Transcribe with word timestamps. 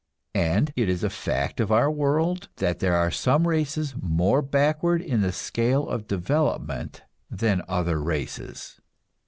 And 0.33 0.73
it 0.75 0.89
is 0.89 1.03
a 1.03 1.11
fact 1.11 1.59
of 1.59 1.71
our 1.71 1.91
world 1.91 2.49
that 2.55 2.79
there 2.79 2.95
are 2.95 3.11
some 3.11 3.47
races 3.47 3.93
more 4.01 4.41
backward 4.41 4.99
in 4.99 5.21
the 5.21 5.31
scale 5.31 5.87
of 5.87 6.07
development 6.07 7.03
than 7.29 7.61
other 7.67 8.01
races. 8.01 8.81